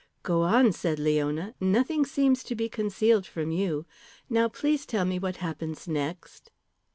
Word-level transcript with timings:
"Go 0.23 0.41
on," 0.41 0.71
said 0.71 0.97
Leona. 0.97 1.53
"Nothing 1.59 2.07
seems 2.07 2.43
to 2.45 2.55
be 2.55 2.67
concealed 2.67 3.27
from 3.27 3.51
you. 3.51 3.85
Now 4.31 4.49
please 4.49 4.87
tell 4.87 5.05
me 5.05 5.19
what 5.19 5.35
happens 5.35 5.87
next." 5.87 6.49